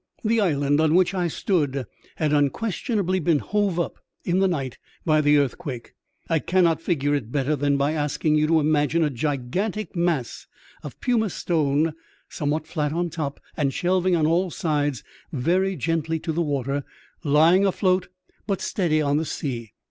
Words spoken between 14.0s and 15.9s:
on all sides very